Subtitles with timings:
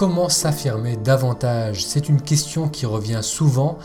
[0.00, 1.84] Comment s'affirmer davantage?
[1.84, 3.76] C'est une question qui revient souvent.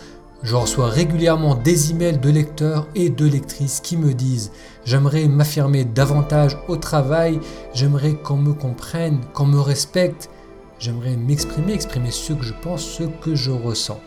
[0.44, 4.54] Je reçois régulièrement des emails de lecteurs et de lectrices qui me disent
[4.86, 7.42] J'aimerais m'affirmer davantage au travail,
[7.74, 10.30] j'aimerais qu'on me comprenne, qu'on me respecte,
[10.80, 14.00] j'aimerais m'exprimer, exprimer ce que je pense, ce que je ressens.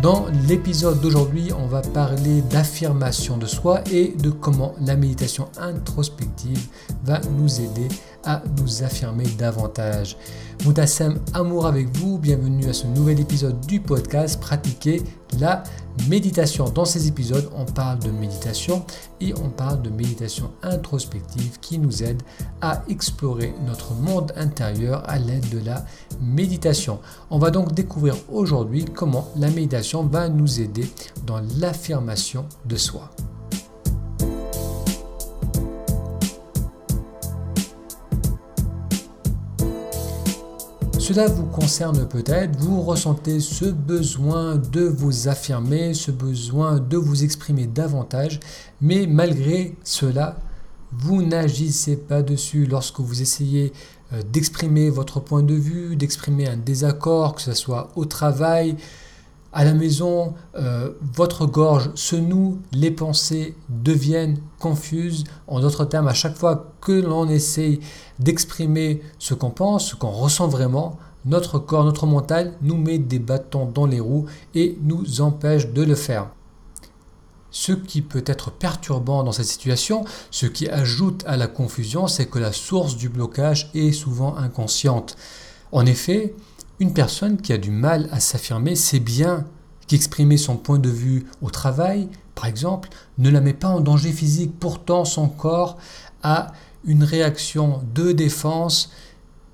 [0.00, 6.66] Dans l'épisode d'aujourd'hui, on va parler d'affirmation de soi et de comment la méditation introspective
[7.04, 7.88] va nous aider
[8.24, 10.16] à nous affirmer davantage.
[10.64, 15.02] Moutassem, amour avec vous, bienvenue à ce nouvel épisode du podcast Pratiquer
[15.38, 15.62] la
[16.08, 16.68] méditation.
[16.68, 18.84] Dans ces épisodes, on parle de méditation
[19.20, 22.22] et on parle de méditation introspective qui nous aide
[22.60, 25.84] à explorer notre monde intérieur à l'aide de la
[26.20, 27.00] méditation.
[27.30, 30.88] On va donc découvrir aujourd'hui comment la méditation va nous aider
[31.26, 33.10] dans l'affirmation de soi.
[41.02, 47.24] Cela vous concerne peut-être, vous ressentez ce besoin de vous affirmer, ce besoin de vous
[47.24, 48.38] exprimer davantage,
[48.80, 50.36] mais malgré cela,
[50.92, 52.66] vous n'agissez pas dessus.
[52.66, 53.72] Lorsque vous essayez
[54.12, 58.76] euh, d'exprimer votre point de vue, d'exprimer un désaccord, que ce soit au travail,
[59.52, 65.24] à la maison, euh, votre gorge se noue, les pensées deviennent confuses.
[65.46, 67.80] En d'autres termes, à chaque fois que l'on essaye
[68.18, 73.18] d'exprimer ce qu'on pense, ce qu'on ressent vraiment, notre corps, notre mental nous met des
[73.18, 76.30] bâtons dans les roues et nous empêche de le faire.
[77.50, 82.26] Ce qui peut être perturbant dans cette situation, ce qui ajoute à la confusion, c'est
[82.26, 85.16] que la source du blocage est souvent inconsciente.
[85.70, 86.34] En effet,
[86.80, 89.44] une personne qui a du mal à s'affirmer sait bien
[89.86, 92.88] qu'exprimer son point de vue au travail, par exemple,
[93.18, 94.58] ne la met pas en danger physique.
[94.58, 95.76] Pourtant, son corps
[96.22, 96.52] a
[96.84, 98.90] une réaction de défense,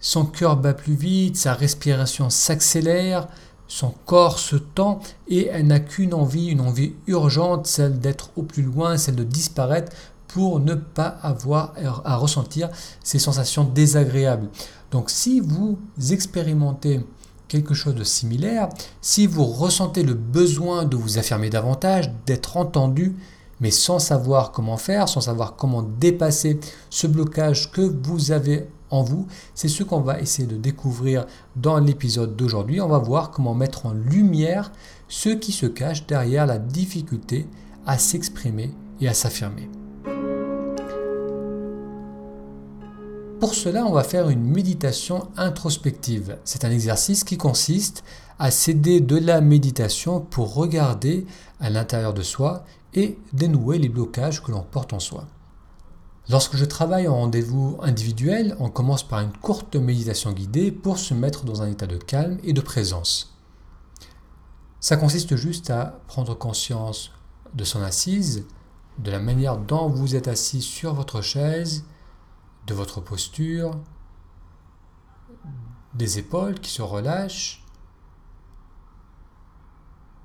[0.00, 3.26] son cœur bat plus vite, sa respiration s'accélère,
[3.66, 8.42] son corps se tend et elle n'a qu'une envie, une envie urgente, celle d'être au
[8.42, 9.92] plus loin, celle de disparaître
[10.28, 11.74] pour ne pas avoir
[12.04, 12.68] à ressentir
[13.02, 14.48] ces sensations désagréables.
[14.90, 15.78] Donc si vous
[16.10, 17.04] expérimentez
[17.48, 18.68] quelque chose de similaire,
[19.00, 23.16] si vous ressentez le besoin de vous affirmer davantage, d'être entendu,
[23.60, 29.02] mais sans savoir comment faire, sans savoir comment dépasser ce blocage que vous avez en
[29.02, 32.80] vous, c'est ce qu'on va essayer de découvrir dans l'épisode d'aujourd'hui.
[32.80, 34.72] On va voir comment mettre en lumière
[35.08, 37.46] ce qui se cache derrière la difficulté
[37.86, 39.68] à s'exprimer et à s'affirmer.
[43.40, 46.38] Pour cela, on va faire une méditation introspective.
[46.44, 48.02] C'est un exercice qui consiste
[48.40, 51.24] à s'aider de la méditation pour regarder
[51.60, 55.28] à l'intérieur de soi et dénouer les blocages que l'on porte en soi.
[56.28, 61.14] Lorsque je travaille en rendez-vous individuel, on commence par une courte méditation guidée pour se
[61.14, 63.38] mettre dans un état de calme et de présence.
[64.80, 67.12] Ça consiste juste à prendre conscience
[67.54, 68.46] de son assise,
[68.98, 71.84] de la manière dont vous êtes assis sur votre chaise,
[72.66, 73.78] de votre posture,
[75.94, 77.64] des épaules qui se relâchent,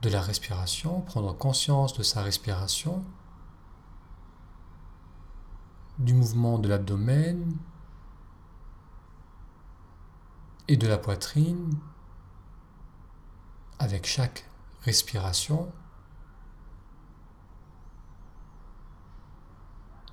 [0.01, 3.03] de la respiration, prendre conscience de sa respiration,
[5.97, 7.55] du mouvement de l'abdomen
[10.67, 11.77] et de la poitrine
[13.79, 14.49] avec chaque
[14.81, 15.71] respiration.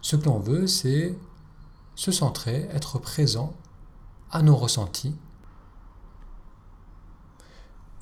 [0.01, 1.19] Ce que l'on veut, c'est
[1.95, 3.55] se centrer, être présent
[4.31, 5.15] à nos ressentis.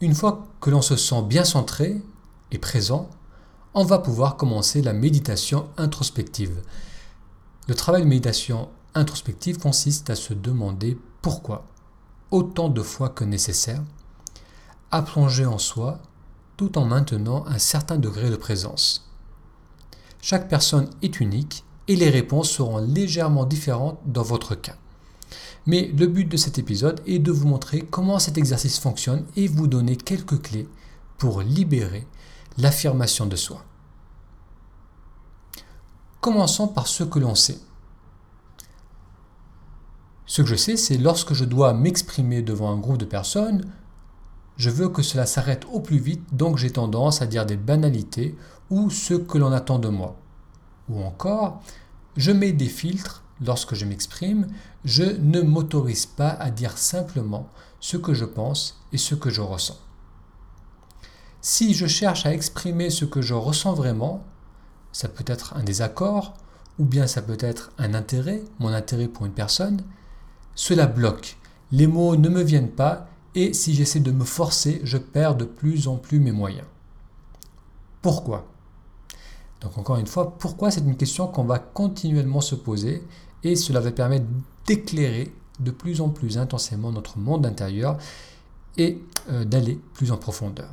[0.01, 2.01] Une fois que l'on se sent bien centré
[2.53, 3.11] et présent,
[3.75, 6.63] on va pouvoir commencer la méditation introspective.
[7.67, 11.67] Le travail de méditation introspective consiste à se demander pourquoi,
[12.31, 13.83] autant de fois que nécessaire,
[14.91, 16.01] à plonger en soi
[16.57, 19.09] tout en maintenant un certain degré de présence.
[20.21, 24.77] Chaque personne est unique et les réponses seront légèrement différentes dans votre cas.
[25.67, 29.49] Mais le but de cet épisode est de vous montrer comment cet exercice fonctionne et
[29.49, 30.69] vous donner quelques clés
[31.19, 32.07] pour libérer
[32.59, 33.65] l'affirmation de soi.
[36.21, 37.59] Commençons par ce que l'on sait.
[40.27, 43.65] Ce que je sais, c'est lorsque je dois m'exprimer devant un groupe de personnes,
[44.57, 48.37] je veux que cela s'arrête au plus vite, donc j'ai tendance à dire des banalités
[48.71, 50.17] ou ce que l'on attend de moi.
[50.89, 51.63] Ou encore,
[52.17, 54.49] je mets des filtres lorsque je m'exprime,
[54.85, 57.49] je ne m'autorise pas à dire simplement
[57.81, 59.79] ce que je pense et ce que je ressens.
[61.41, 64.25] Si je cherche à exprimer ce que je ressens vraiment,
[64.93, 66.35] ça peut être un désaccord,
[66.79, 69.83] ou bien ça peut être un intérêt, mon intérêt pour une personne,
[70.55, 71.37] cela bloque.
[71.71, 75.45] Les mots ne me viennent pas et si j'essaie de me forcer, je perds de
[75.45, 76.67] plus en plus mes moyens.
[78.03, 78.47] Pourquoi?
[79.61, 83.03] Donc encore une fois, pourquoi c'est une question qu'on va continuellement se poser
[83.43, 84.27] et cela va permettre
[84.67, 87.99] d'éclairer de plus en plus intensément notre monde intérieur
[88.77, 90.71] et euh, d'aller plus en profondeur.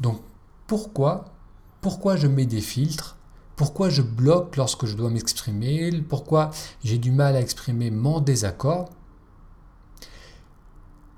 [0.00, 0.20] Donc
[0.66, 1.32] pourquoi
[1.80, 3.16] pourquoi je mets des filtres?
[3.56, 6.50] Pourquoi je bloque lorsque je dois m'exprimer, pourquoi
[6.84, 8.90] j'ai du mal à exprimer mon désaccord?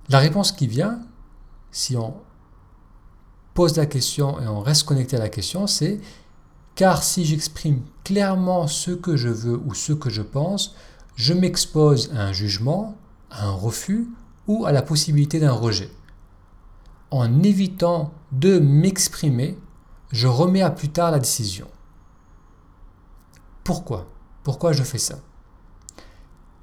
[0.09, 1.01] La réponse qui vient,
[1.71, 2.15] si on
[3.55, 6.01] pose la question et on reste connecté à la question, c'est
[6.75, 10.75] car si j'exprime clairement ce que je veux ou ce que je pense,
[11.17, 12.97] je m'expose à un jugement,
[13.31, 14.09] à un refus
[14.47, 15.91] ou à la possibilité d'un rejet.
[17.11, 19.59] En évitant de m'exprimer,
[20.11, 21.69] je remets à plus tard la décision.
[23.65, 24.09] Pourquoi?
[24.43, 25.19] Pourquoi je fais ça?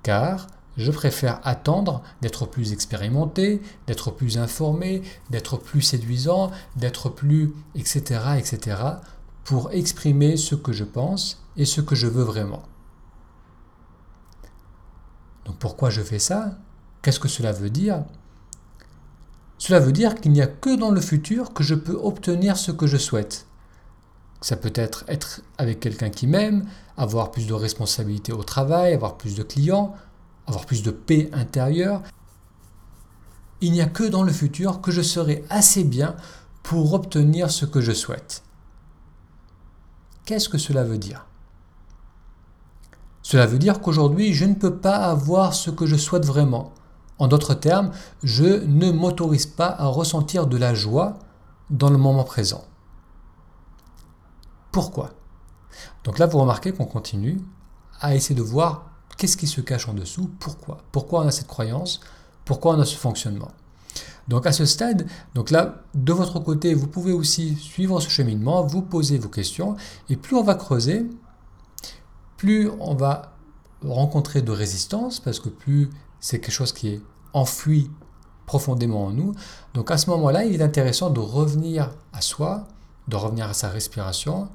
[0.03, 0.47] Car
[0.77, 8.21] je préfère attendre d'être plus expérimenté, d'être plus informé, d'être plus séduisant, d'être plus etc.
[8.37, 8.77] etc.
[9.49, 12.61] pour exprimer ce que je pense et ce que je veux vraiment.
[15.45, 16.59] Donc pourquoi je fais ça?
[17.01, 18.05] Qu'est-ce que cela veut dire?
[19.57, 22.71] Cela veut dire qu'il n'y a que dans le futur que je peux obtenir ce
[22.71, 23.47] que je souhaite.
[24.41, 29.17] Ça peut être être avec quelqu'un qui m'aime, avoir plus de responsabilités au travail, avoir
[29.17, 29.95] plus de clients,
[30.45, 32.03] avoir plus de paix intérieure.
[33.61, 36.15] Il n'y a que dans le futur que je serai assez bien
[36.61, 38.43] pour obtenir ce que je souhaite.
[40.29, 41.25] Qu'est-ce que cela veut dire?
[43.23, 46.71] Cela veut dire qu'aujourd'hui, je ne peux pas avoir ce que je souhaite vraiment.
[47.17, 47.89] En d'autres termes,
[48.21, 51.17] je ne m'autorise pas à ressentir de la joie
[51.71, 52.63] dans le moment présent.
[54.71, 55.15] Pourquoi?
[56.03, 57.41] Donc là, vous remarquez qu'on continue
[57.99, 58.85] à essayer de voir
[59.17, 60.83] qu'est-ce qui se cache en dessous, pourquoi?
[60.91, 62.01] Pourquoi on a cette croyance,
[62.45, 63.49] pourquoi on a ce fonctionnement?
[64.29, 68.63] Donc à ce stade, donc là, de votre côté, vous pouvez aussi suivre ce cheminement,
[68.63, 69.75] vous poser vos questions,
[70.07, 71.09] et plus on va creuser,
[72.37, 73.33] plus on va
[73.83, 75.89] rencontrer de résistance, parce que plus
[76.19, 77.01] c'est quelque chose qui est
[77.33, 77.89] enfoui
[78.45, 79.33] profondément en nous.
[79.73, 82.67] Donc à ce moment-là, il est intéressant de revenir à soi,
[83.07, 84.47] de revenir à sa respiration,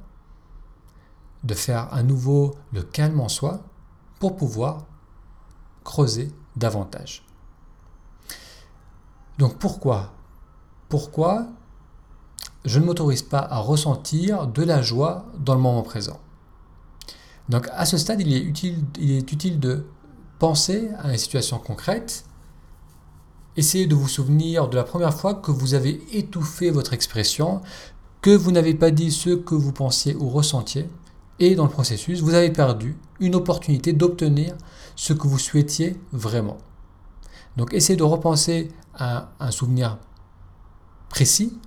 [1.43, 3.61] de faire à nouveau le calme en soi
[4.21, 4.87] pour pouvoir
[5.83, 7.25] creuser davantage.
[9.39, 10.13] Donc pourquoi?
[10.89, 11.47] Pourquoi
[12.65, 16.21] je ne m'autorise pas à ressentir de la joie dans le moment présent?
[17.49, 19.85] Donc à ce stade, il est utile, il est utile de
[20.39, 22.25] penser à une situation concrète.
[23.57, 27.61] Essayez de vous souvenir de la première fois que vous avez étouffé votre expression,
[28.21, 30.89] que vous n'avez pas dit ce que vous pensiez ou ressentiez,
[31.39, 34.57] et dans le processus, vous avez perdu une opportunité d'obtenir
[34.97, 36.59] ce que vous souhaitiez vraiment.
[37.57, 39.99] Donc essayez de repenser à un souvenir
[41.09, 41.59] précis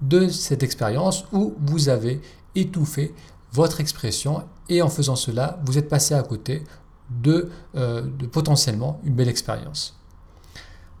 [0.00, 2.20] de cette expérience où vous avez
[2.54, 3.14] étouffé
[3.52, 6.64] votre expression et en faisant cela, vous êtes passé à côté
[7.10, 9.98] de, euh, de potentiellement une belle expérience.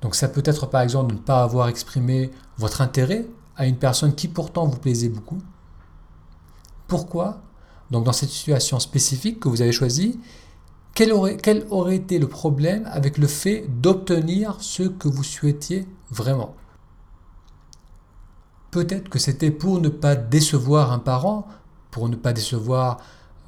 [0.02, 3.26] Donc ça peut être par exemple de ne pas avoir exprimé votre intérêt
[3.56, 5.38] à une personne qui pourtant vous plaisait beaucoup
[6.90, 7.40] pourquoi?
[7.92, 10.18] Donc dans cette situation spécifique que vous avez choisie,
[10.94, 16.54] quel aurait, été le problème avec le fait d'obtenir ce que vous souhaitiez vraiment?
[18.70, 21.46] Peut-être que c'était pour ne pas décevoir un parent,
[21.90, 22.98] pour ne pas décevoir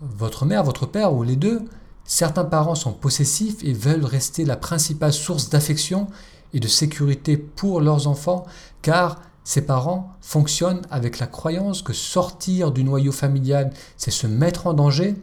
[0.01, 1.63] votre mère, votre père ou les deux.
[2.05, 6.09] Certains parents sont possessifs et veulent rester la principale source d'affection
[6.55, 8.45] et de sécurité pour leurs enfants,
[8.83, 14.67] car ses parents fonctionnent avec la croyance que sortir du noyau familial, c'est se mettre
[14.67, 15.17] en danger.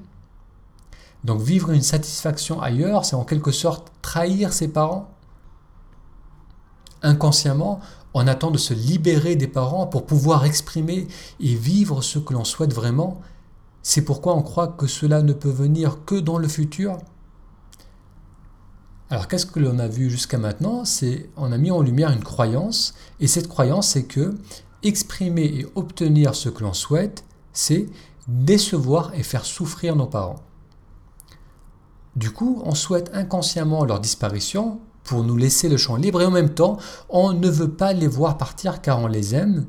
[1.24, 5.10] Donc vivre une satisfaction ailleurs, c'est en quelque sorte trahir ses parents.
[7.02, 7.80] Inconsciemment,
[8.14, 11.08] on attend de se libérer des parents pour pouvoir exprimer
[11.40, 13.22] et vivre ce que l'on souhaite vraiment.
[13.82, 16.98] C'est pourquoi on croit que cela ne peut venir que dans le futur.
[19.10, 20.86] Alors qu'est-ce que l'on a vu jusqu'à maintenant?
[20.86, 24.38] C'est on a mis en lumière une croyance et cette croyance c'est que
[24.84, 27.88] exprimer et obtenir ce que l'on souhaite, c'est
[28.28, 30.40] décevoir et faire souffrir nos parents.
[32.20, 36.32] Du coup, on souhaite inconsciemment leur disparition pour nous laisser le champ libre et en
[36.32, 36.76] même temps,
[37.08, 39.68] on ne veut pas les voir partir car on les aime.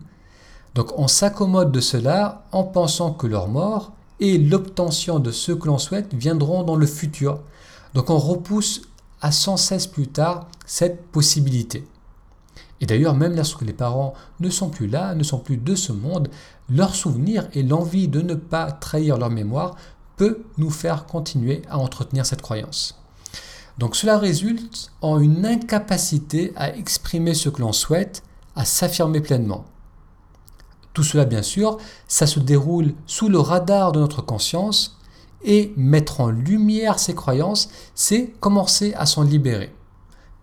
[0.75, 5.69] Donc on s'accommode de cela en pensant que leur mort et l'obtention de ce que
[5.69, 7.38] l'on souhaite viendront dans le futur.
[7.95, 8.83] Donc on repousse
[9.21, 11.87] à sans cesse plus tard cette possibilité.
[12.80, 15.92] Et d'ailleurs, même lorsque les parents ne sont plus là, ne sont plus de ce
[15.92, 16.28] monde,
[16.69, 19.76] leur souvenir et l'envie de ne pas trahir leur mémoire
[20.59, 23.00] nous faire continuer à entretenir cette croyance.
[23.79, 28.23] Donc cela résulte en une incapacité à exprimer ce que l'on souhaite,
[28.55, 29.65] à s'affirmer pleinement.
[30.93, 34.99] Tout cela, bien sûr, ça se déroule sous le radar de notre conscience
[35.43, 39.75] et mettre en lumière ces croyances, c'est commencer à s'en libérer.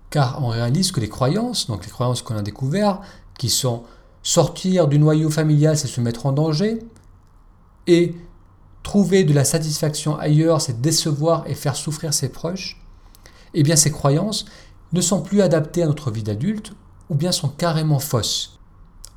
[0.09, 3.01] Car on réalise que les croyances, donc les croyances qu'on a découvertes,
[3.37, 3.83] qui sont
[4.23, 6.79] sortir du noyau familial, c'est se mettre en danger,
[7.85, 8.15] et
[8.87, 12.81] trouver de la satisfaction ailleurs, c'est décevoir et faire souffrir ses proches,
[13.53, 14.45] eh bien ces croyances
[14.93, 16.71] ne sont plus adaptées à notre vie d'adulte
[17.09, 18.57] ou bien sont carrément fausses.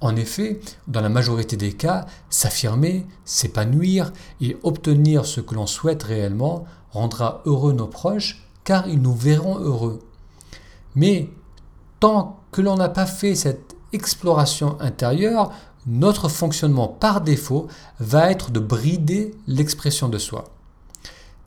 [0.01, 0.59] En effet,
[0.89, 7.41] dans la majorité des cas, s'affirmer, s'épanouir et obtenir ce que l'on souhaite réellement rendra
[7.47, 10.01] heureux nos proches car ils nous verront heureux.
[10.97, 11.31] Mais
[12.01, 15.53] tant que l'on n'a pas fait cette exploration intérieure,
[15.87, 17.69] notre fonctionnement par défaut
[17.99, 20.45] va être de brider l'expression de soi.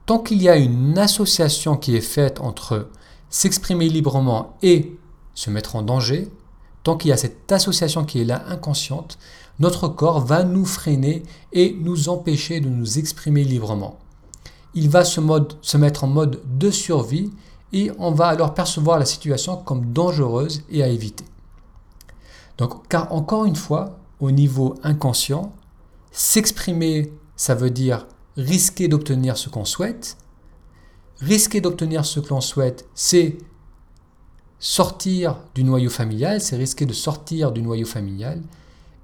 [0.05, 2.89] Tant qu'il y a une association qui est faite entre
[3.29, 4.97] s'exprimer librement et
[5.33, 6.29] se mettre en danger,
[6.83, 9.17] tant qu'il y a cette association qui est là inconsciente,
[9.59, 13.99] notre corps va nous freiner et nous empêcher de nous exprimer librement.
[14.73, 17.31] Il va se, mettre en mode de survie
[17.71, 21.25] et on va alors percevoir la situation comme dangereuse et à éviter.
[22.57, 25.53] Donc, car encore une fois, au niveau inconscient,
[26.11, 30.15] s'exprimer, ça veut dire risquer d'obtenir ce qu'on souhaite.
[31.19, 33.37] Risquer d'obtenir ce que l'on souhaite, c'est
[34.59, 38.41] sortir du noyau familial, c'est risquer de sortir du noyau familial.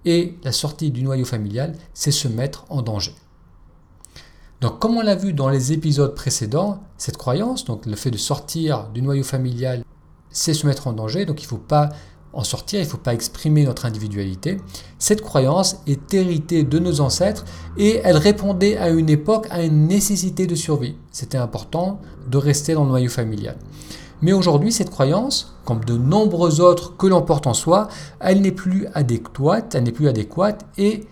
[0.05, 3.13] Et la sortie du noyau familial, c'est se mettre en danger.
[4.61, 8.17] Donc comme on l'a vu dans les épisodes précédents, cette croyance, donc le fait de
[8.17, 9.83] sortir du noyau familial,
[10.29, 11.25] c'est se mettre en danger.
[11.25, 11.89] Donc il ne faut pas
[12.33, 14.57] en sortir, il ne faut pas exprimer notre individualité.
[14.99, 17.45] Cette croyance est héritée de nos ancêtres
[17.77, 20.95] et elle répondait à une époque à une nécessité de survie.
[21.11, 23.57] C'était important de rester dans le noyau familial.
[24.21, 27.87] Mais aujourd'hui, cette croyance, comme de nombreuses autres que l'on porte en soi,
[28.19, 31.07] elle n'est plus adéquate, elle n'est plus adéquate et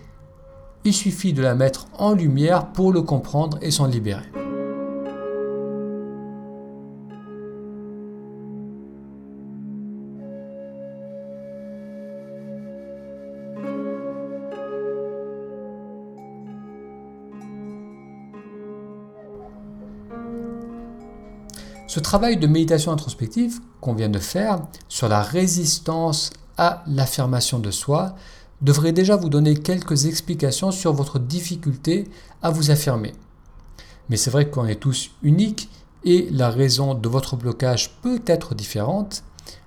[0.84, 4.47] il suffit de la mettre en lumière pour le comprendre et s'en libérer.
[21.98, 27.72] Ce travail de méditation introspective qu'on vient de faire sur la résistance à l'affirmation de
[27.72, 28.14] soi
[28.62, 32.08] devrait déjà vous donner quelques explications sur votre difficulté
[32.44, 33.14] à vous affirmer.
[34.10, 35.70] Mais c'est vrai qu'on est tous uniques
[36.04, 39.24] et la raison de votre blocage peut être différente.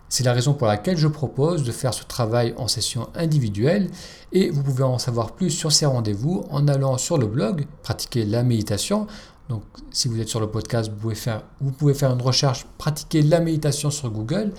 [0.08, 3.90] C'est la raison pour laquelle je propose de faire ce travail en session individuelle
[4.30, 8.24] et vous pouvez en savoir plus sur ces rendez-vous en allant sur le blog, pratiquer
[8.24, 9.08] la méditation
[9.50, 13.90] donc, si vous êtes sur le podcast, vous pouvez faire, une recherche, pratiquer la méditation
[13.90, 14.52] sur Google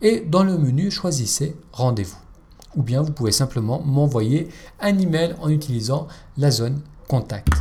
[0.00, 2.16] et dans le menu, choisissez rendez-vous.
[2.74, 4.48] Ou bien vous pouvez simplement m'envoyer
[4.80, 7.52] un email en utilisant la zone contact.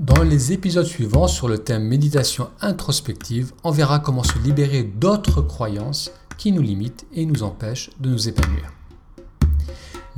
[0.00, 5.40] Dans les épisodes suivants sur le thème méditation introspective, on verra comment se libérer d'autres
[5.40, 8.77] croyances qui nous limitent et nous empêchent de nous épanouir.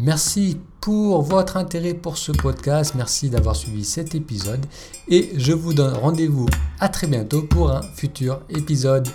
[0.03, 2.95] Merci pour votre intérêt pour ce podcast.
[2.97, 4.65] Merci d'avoir suivi cet épisode
[5.09, 6.47] et je vous donne rendez-vous
[6.79, 9.07] à très bientôt pour un futur épisode.